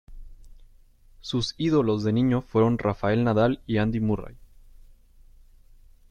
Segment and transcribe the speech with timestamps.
[1.19, 4.35] Sus ídolos de niño fueron Rafael Nadal y Andy Murray.